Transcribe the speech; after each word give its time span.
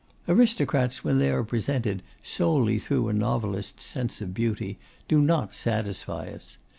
Aristocrats, 0.27 1.03
when 1.03 1.19
they 1.19 1.29
are 1.29 1.43
presented 1.43 2.01
solely 2.23 2.79
through 2.79 3.07
a 3.09 3.13
novelist's 3.13 3.83
sense 3.85 4.19
of 4.19 4.33
beauty, 4.33 4.79
do 5.07 5.21
not 5.21 5.53
satisfy 5.53 6.29
us. 6.29 6.57